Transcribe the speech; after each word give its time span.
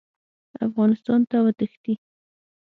افغانستان 0.67 1.19
ته 1.29 1.37
وتښتي. 1.45 1.93